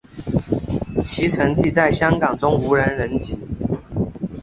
[1.03, 3.37] 其成绩在香港中无人能及。